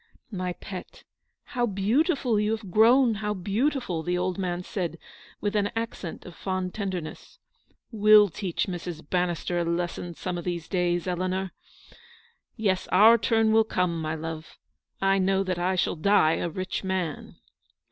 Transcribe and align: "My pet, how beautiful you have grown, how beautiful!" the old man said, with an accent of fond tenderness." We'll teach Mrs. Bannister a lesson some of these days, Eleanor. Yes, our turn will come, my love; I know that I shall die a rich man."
"My 0.43 0.53
pet, 0.53 1.03
how 1.43 1.67
beautiful 1.67 2.39
you 2.39 2.57
have 2.57 2.71
grown, 2.71 3.13
how 3.21 3.35
beautiful!" 3.35 4.01
the 4.01 4.17
old 4.17 4.39
man 4.39 4.63
said, 4.63 4.97
with 5.41 5.55
an 5.55 5.69
accent 5.75 6.25
of 6.25 6.33
fond 6.35 6.73
tenderness." 6.73 7.37
We'll 7.91 8.27
teach 8.29 8.65
Mrs. 8.65 9.07
Bannister 9.07 9.59
a 9.59 9.63
lesson 9.63 10.15
some 10.15 10.39
of 10.39 10.43
these 10.43 10.67
days, 10.67 11.05
Eleanor. 11.05 11.51
Yes, 12.55 12.87
our 12.87 13.19
turn 13.19 13.51
will 13.53 13.63
come, 13.63 14.01
my 14.01 14.15
love; 14.15 14.57
I 15.03 15.19
know 15.19 15.43
that 15.43 15.59
I 15.59 15.75
shall 15.75 15.95
die 15.95 16.33
a 16.37 16.49
rich 16.49 16.83
man." 16.83 17.35